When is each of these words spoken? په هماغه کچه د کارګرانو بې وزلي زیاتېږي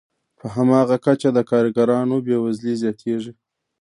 په 0.39 0.45
هماغه 0.55 0.97
کچه 1.05 1.29
د 1.33 1.39
کارګرانو 1.51 2.17
بې 2.25 2.37
وزلي 2.45 2.73
زیاتېږي 2.81 3.31